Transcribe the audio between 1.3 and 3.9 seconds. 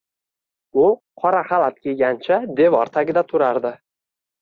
xalat kiygancha devor tagida turardi